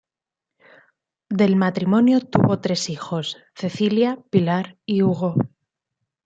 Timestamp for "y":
4.83-5.03